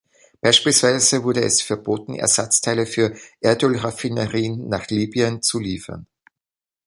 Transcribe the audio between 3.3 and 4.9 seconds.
Erdölraffinerien nach